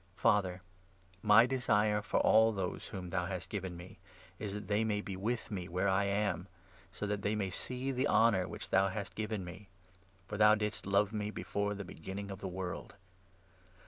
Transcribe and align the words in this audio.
Father, 0.15 0.61
my 1.21 1.45
24 1.45 1.47
desire 1.47 2.01
for 2.01 2.19
all 2.21 2.51
those 2.51 2.87
whom 2.87 3.11
thou 3.11 3.27
hast 3.27 3.49
given 3.49 3.77
me 3.77 3.99
is 4.39 4.55
that 4.55 4.67
they 4.67 4.83
may 4.83 4.99
be 4.99 5.15
with 5.15 5.51
me 5.51 5.67
where 5.67 5.87
I 5.87 6.05
am, 6.05 6.47
so 6.89 7.05
that 7.05 7.21
theymaysee 7.21 7.93
the 7.93 8.07
honourwhich 8.07 8.71
thou 8.71 8.89
hastgiven 8.89 9.43
me; 9.45 9.67
for 10.27 10.37
thou 10.39 10.55
didst 10.55 10.87
love 10.87 11.13
me 11.13 11.29
before 11.29 11.75
the 11.75 11.85
begin 11.85 12.17
ningofthe 12.17 12.49
world. 12.49 12.95